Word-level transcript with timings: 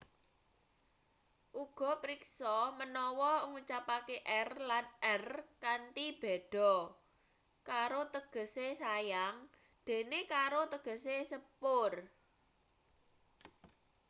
uga 1.63 1.89
priksa 2.03 2.53
manawa 2.77 3.31
ngucapake 3.49 4.15
r 4.47 4.49
lan 4.69 4.85
rr 5.23 5.27
kanthi 5.63 6.07
beda 6.21 6.71
caro 7.67 8.01
tegese 8.13 8.67
sayang 8.83 9.37
dene 9.87 10.19
carro 10.33 10.63
tegese 10.73 11.15
sepur 11.31 11.91